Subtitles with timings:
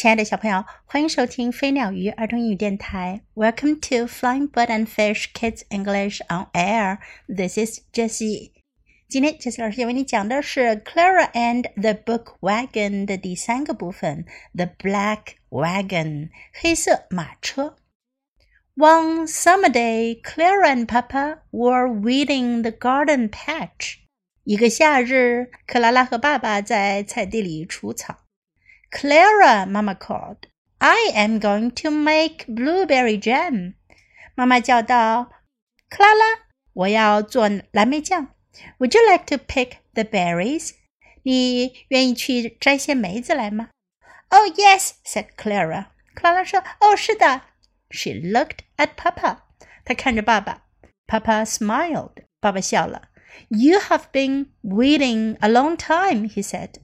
[0.00, 3.20] 亲爱的小朋友，欢迎收听飞鸟鱼儿童英语电台。
[3.34, 7.00] Welcome to Flying Bird and Fish Kids English on Air.
[7.28, 8.52] This is Jessie.
[9.10, 14.24] 今天 Jessie 老师要为你讲的是《Clara and the Book Wagon》的第三个部分，
[14.56, 17.76] 《The Black Wagon》黑色马车。
[18.76, 23.96] One summer day, Clara and Papa were weeding the garden patch.
[24.44, 28.19] 一个夏日，克拉拉和爸爸在菜地里除草。
[28.91, 30.47] Clara, Mama called,
[30.79, 33.75] I am going to make blueberry jam.
[34.35, 35.29] 妈妈叫道：“
[35.89, 36.39] 克拉拉，
[36.73, 38.35] 我要做蓝莓酱。
[38.79, 40.71] Would you like to pick the berries?
[41.23, 43.69] 你愿意去摘些梅子来吗？”
[44.29, 45.87] Oh yes, said Clara.
[46.13, 47.41] 克拉拉说：“哦，是的。”
[47.91, 49.43] She looked at Papa.
[49.83, 50.63] 她看着爸爸。
[51.07, 52.25] Papa smiled.
[52.39, 53.09] 爸爸笑了。
[53.49, 56.75] You have been weeding a long time, he said.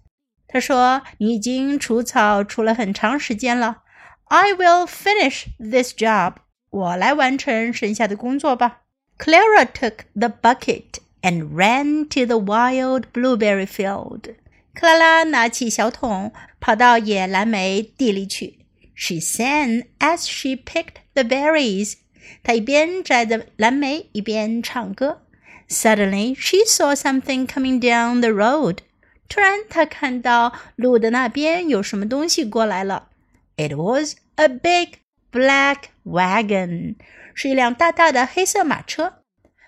[0.48, 3.84] 他说：“你已经除草除了很长时间了。
[4.26, 6.36] I will finish this job。
[6.70, 8.82] 我来完成剩下的工作吧。”
[9.18, 14.36] Clara took the bucket and ran to the wild blueberry field.
[14.74, 18.66] 克拉拉拿起小桶，跑到野蓝莓地里去。
[18.96, 21.96] She sang as she picked the berries.
[22.44, 25.22] 她一边摘着蓝莓，一边唱歌。
[25.70, 28.80] Suddenly, she saw something coming down the road.
[29.29, 33.09] 突然，他看到路的那边有什么东西过来了。
[33.57, 34.99] It was a big
[35.33, 36.97] black wagon，
[37.35, 39.23] 是一辆大大的黑色马车。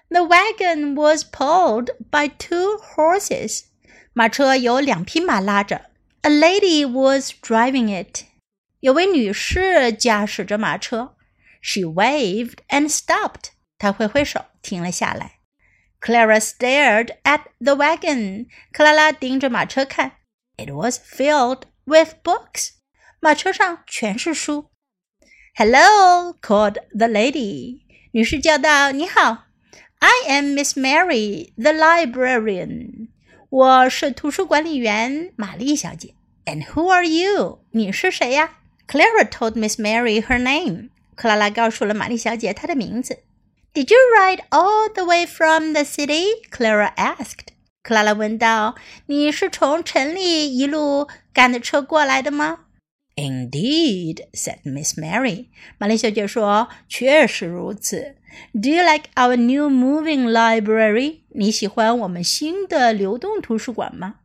[0.08, 3.64] The wagon was pulled by two horses，
[4.12, 5.86] 马车有两匹马拉着。
[6.22, 8.24] A lady was driving it，
[8.80, 11.14] 有位女士驾驶着马车。
[11.60, 15.37] She waved and stopped，她挥挥手，停了下来。
[15.99, 18.47] Clara stared at the wagon.
[18.71, 20.13] 克拉拉盯着马车看。
[20.57, 22.71] It was filled with books.
[23.19, 24.69] 马车上全是书。
[25.55, 27.81] Hello, called the lady.
[28.11, 29.45] 女士叫道：“你好，
[29.99, 33.07] I am Miss Mary, the librarian.
[33.49, 36.15] 我是图书管理员玛丽小姐。
[36.45, 37.63] And who are you?
[37.71, 38.57] 你是谁呀？”
[38.87, 40.89] Clara told Miss Mary her name.
[41.15, 43.19] 克拉拉告诉了玛丽小姐她的名字。
[43.73, 46.27] did you ride all the way from the city?
[46.51, 47.47] Clara asked.
[47.81, 48.75] 克拉拉问道：“
[49.07, 52.59] 你是从城里一路赶的车过来的吗？”
[53.15, 55.47] Indeed, said Miss Mary.
[55.77, 58.15] 玛丽小姐说：“确实如此。
[58.53, 61.21] Do you like our new moving library?
[61.29, 64.15] 你喜欢我们新的流动图书馆吗？”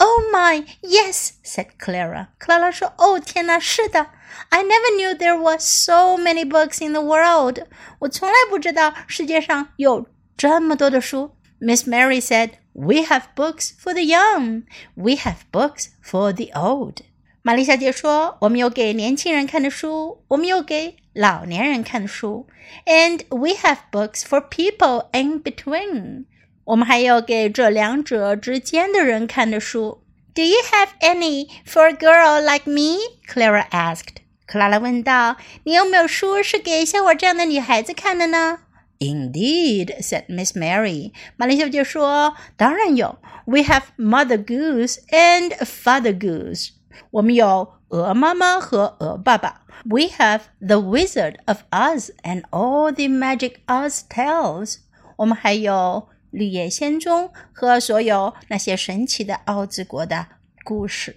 [0.00, 2.28] Oh my, yes, said Clara.
[2.38, 4.06] 克拉拉说：“哦，天哪，是的。
[4.50, 7.66] I never knew there were so many books in the world.
[7.98, 14.62] 我从来不知道世界上有这么多的书。” Miss Mary said, "We have books for the young.
[14.94, 16.98] We have books for the old."
[17.42, 22.46] 玛丽小姐说：“我们有给年轻人看的书，我们有给老年人看的书。
[22.86, 26.26] And we have books for people in between."
[26.64, 30.02] 我们还有给这两者之间的人看的书。
[30.34, 32.98] Do you have any for a girl like me?
[33.26, 34.18] Clara asked.
[34.46, 38.60] 克拉拉问道：“你有没有书是给像我这样的女孩子看的呢？”
[38.98, 41.12] Indeed, said Miss Mary.
[41.36, 43.18] 玛丽小姐说：“当然有。
[43.46, 46.70] We have Mother Goose and Father Goose.
[47.10, 49.62] 我们有鹅妈妈和鹅爸爸。
[49.84, 54.76] We have The Wizard of Oz and all the Magic Oz tales.
[55.16, 60.26] 我们还有 绿野仙踪和所有那些神奇的奥兹国的
[60.64, 61.16] 故事。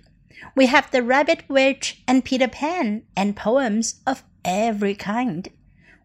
[0.56, 5.46] We have the Rabbit Witch and Peter Pan and poems of every kind。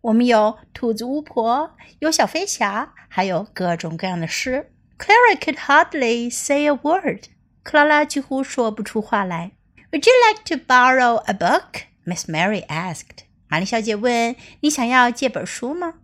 [0.02, 1.70] 我们有兔子巫婆，
[2.00, 4.70] 有小飞侠，还有各种各样的诗。
[4.98, 7.24] Clara could hardly say a word。
[7.62, 9.52] 克拉拉几乎说不出话来。
[9.90, 11.84] Would you like to borrow a book?
[12.04, 13.24] Miss Mary asked。
[13.48, 15.94] 玛丽小姐问：“你想要借本书吗？”？”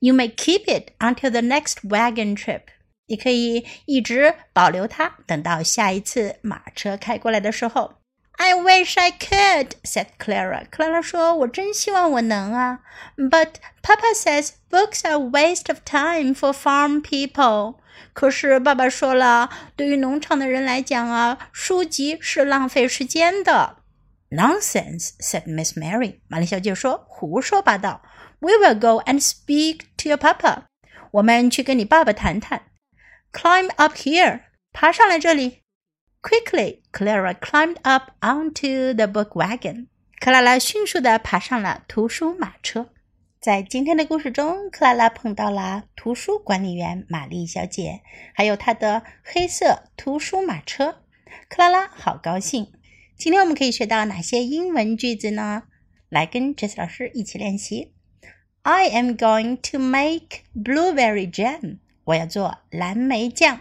[0.00, 2.62] You may keep it until the next wagon trip.
[3.06, 7.94] 你可以一直保留它，等到下一次马车开过来的时候。
[8.38, 10.66] I wish I could," said Clara.
[10.70, 12.80] 克拉拉说：“我真希望我能啊。”
[13.16, 17.76] But Papa says books are a waste of time for farm people.
[18.12, 23.76] 可是爸爸说了，对于农场的人来讲啊，书籍是浪费时间的。
[24.28, 26.18] Nonsense," said Miss Mary.
[26.28, 28.02] 玛丽小姐说：“胡说八道。”
[28.41, 30.63] We will go and speak to your papa.
[31.11, 32.63] 我们去跟你爸爸谈谈。
[33.31, 34.41] Climb up here.
[34.73, 35.59] 爬上来这里。
[36.23, 39.87] Quickly, Clara climbed up onto the book wagon.
[40.19, 42.89] 克拉拉迅速地爬上了图书马车。
[43.39, 48.01] 在今天的故事中，克拉拉碰到了图书管理员玛丽小姐，
[48.33, 51.03] 还有她的黑色图书马车。
[51.47, 52.71] 克拉拉好高兴。
[53.17, 55.63] 今天我们可以学到哪些英文句子呢？
[56.09, 57.93] 来跟 Jess 老师一起练习。
[58.62, 61.78] I am going to make blueberry jam。
[62.04, 63.60] 我要做蓝莓酱。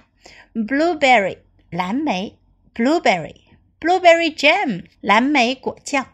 [0.53, 1.37] Blueberry
[1.69, 2.37] 蓝莓，
[2.73, 3.35] blueberry
[3.79, 6.07] blueberry jam 蓝莓果酱。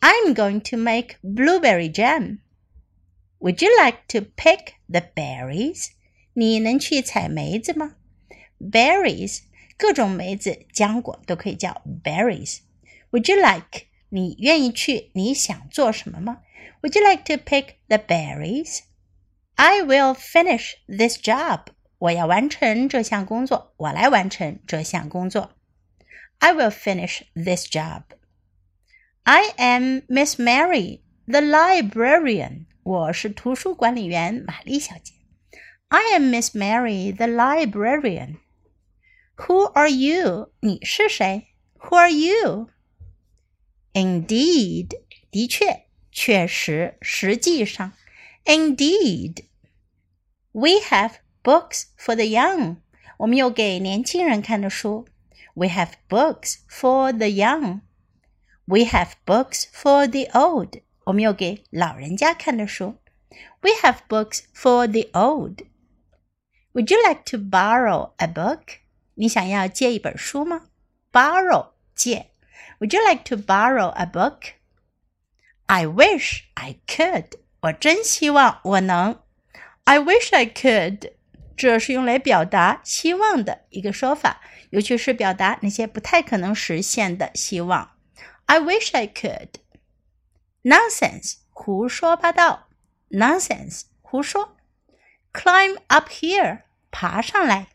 [0.00, 2.38] I'm going to make blueberry jam.
[3.38, 5.88] Would you like to pick the berries?
[6.32, 7.96] 你能去采梅子吗？
[8.58, 9.42] Berries
[9.76, 13.86] 各种梅子、浆果都可以叫 berries。would you like？
[14.08, 15.10] 你愿意去？
[15.14, 16.42] 你想做什么吗
[16.82, 18.82] ？Would you like to pick the berries?
[19.56, 21.68] I will finish this job.
[21.98, 23.72] 我要完成这项工作。
[23.76, 25.52] 我来完成这项工作。
[26.38, 28.02] I will finish this job.
[29.22, 32.66] I am Miss Mary, the librarian.
[32.82, 35.14] 我是图书管理员玛丽小姐。
[35.88, 38.36] I am Miss Mary, the librarian.
[39.36, 40.52] Who are you?
[40.60, 41.48] 你是谁？
[41.78, 42.68] Who are you?
[43.94, 44.90] Indeed，
[45.30, 45.86] 的确，
[46.18, 47.92] 确实，实际上，
[48.44, 52.76] Indeed。We have books for the young。
[53.18, 55.06] 我们有给年轻人看的书。
[55.54, 60.82] We have books for the young。We have books for the old。
[61.04, 62.96] 我们有给老人家看的书。
[63.60, 68.78] We have books for the old。Would you like to borrow a book？
[69.14, 70.68] 你想要借一本书吗？
[71.12, 72.30] Borrow，借。
[72.80, 74.54] would you like to borrow a book?
[75.68, 77.38] I wish I could.
[77.60, 79.22] 我真希望我能。
[79.84, 81.12] I wish I could.
[81.56, 84.40] 这是用来表达希望的一个说法，
[84.70, 87.92] 尤其是表达那些不太可能实现的希望。
[88.46, 89.48] I wish I could.
[90.62, 92.68] Nonsense，胡说八道。
[93.10, 94.56] Nonsense，胡说。
[95.32, 97.68] Climb up here，爬上来。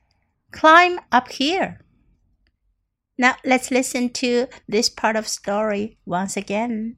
[0.52, 6.96] Climb up here。now let's listen to this part of story once again.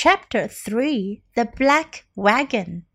[0.00, 2.86] Chapter 3 The Black Wagon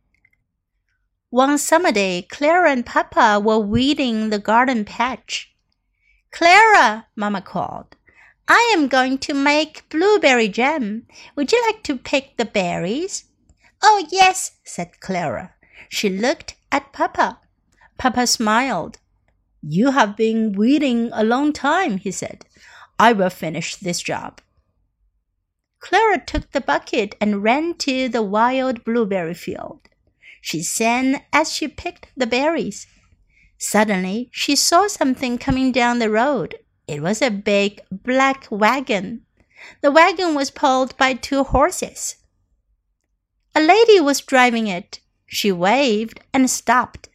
[1.31, 5.53] One summer day, Clara and Papa were weeding the garden patch.
[6.31, 7.97] Clara, Mama called,
[8.47, 11.05] I am going to make blueberry jam.
[11.35, 13.25] Would you like to pick the berries?
[13.81, 15.55] Oh, yes, said Clara.
[15.89, 17.41] She looked at Papa.
[17.97, 18.99] Papa smiled.
[19.61, 22.45] You have been weeding a long time, he said.
[22.97, 24.39] I will finish this job.
[25.83, 29.81] Clara took the bucket and ran to the wild blueberry field.
[30.39, 32.87] She sang as she picked the berries.
[33.57, 36.55] Suddenly, she saw something coming down the road.
[36.87, 39.25] It was a big black wagon.
[39.81, 42.15] The wagon was pulled by two horses.
[43.53, 45.01] A lady was driving it.
[45.25, 47.09] She waved and stopped.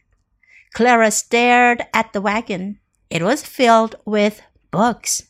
[0.75, 2.79] Clara stared at the wagon.
[3.09, 5.23] It was filled with books.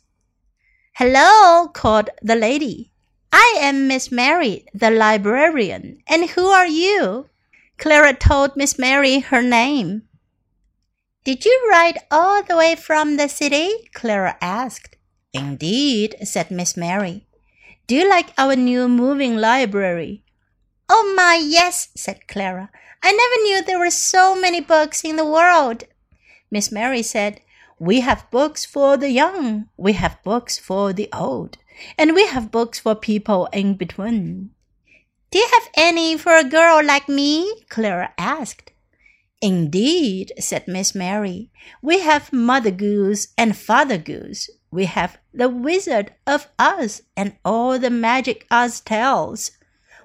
[0.96, 2.89] Hello, called the lady.
[3.32, 6.02] I am Miss Mary, the librarian.
[6.08, 7.30] And who are you?
[7.78, 10.04] Clara told Miss Mary her name.
[11.24, 13.90] Did you ride all the way from the city?
[13.94, 14.96] Clara asked.
[15.34, 17.28] Indeed, said Miss Mary.
[17.86, 20.24] Do you like our new moving library?
[20.90, 22.72] Oh my, yes, said Clara.
[23.04, 25.84] I never knew there were so many books in the world.
[26.50, 27.42] Miss Mary said,
[27.78, 31.59] We have books for the young, we have books for the old,
[31.98, 34.52] and we have books for people in between.
[35.32, 37.64] Do you have any for a girl like me?
[37.70, 38.72] Clara asked.
[39.42, 41.52] Indeed, said Miss Mary.
[41.82, 44.50] We have Mother Goose and Father Goose.
[44.72, 49.52] We have the Wizard of Oz and all the Magic Oz tales.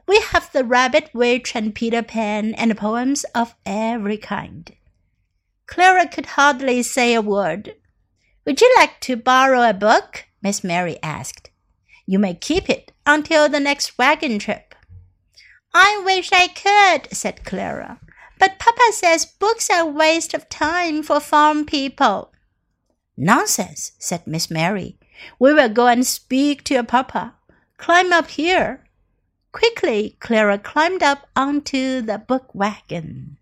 [0.06, 4.70] We have the Rabbit Witch and Peter Pan and poems of every kind.
[5.66, 7.74] Clara could hardly say a word.
[8.44, 10.26] Would you like to borrow a book?
[10.42, 11.50] Miss Mary asked.
[12.06, 14.74] You may keep it until the next wagon trip.
[15.72, 18.00] I wish I could, said Clara.
[18.38, 22.32] But Papa says books are a waste of time for farm people.
[23.16, 24.98] Nonsense, said Miss Mary.
[25.38, 27.34] We will go and speak to your papa.
[27.78, 28.84] Climb up here.
[29.52, 33.38] Quickly, Clara climbed up onto the book wagon.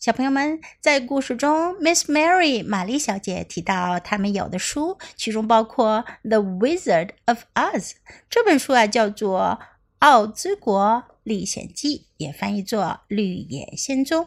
[0.00, 7.90] 小朋友们，在故事中，Miss Mary 玛丽小姐提到他们有的书，其中包括《The Wizard of Oz》
[8.30, 9.58] 这本书啊，叫做
[9.98, 14.24] 《奥兹国历险记》，也翻译作《绿野仙踪》。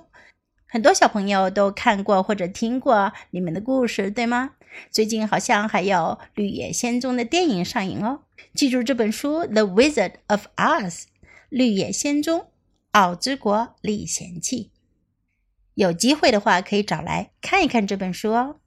[0.68, 4.52] 很多小朋友都看过或者听过里面的故事，对吗？
[4.92, 5.98] 最近好像还有
[6.36, 8.20] 《绿野仙踪》的电影上映哦。
[8.54, 10.92] 记住这本书《The Wizard of Oz》
[11.50, 12.40] 《绿野仙踪》
[12.92, 14.70] 《奥之国历险记》，
[15.76, 18.60] 有机会的话可以找来看一看这本书哦。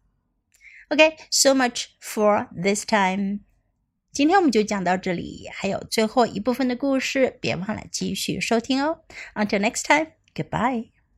[0.88, 3.40] OK，so much for this time。
[4.12, 9.00] 今天我们就讲到这里，还有最后一部分的故事，别忘了继续收听哦。
[9.34, 10.95] Until next time, goodbye.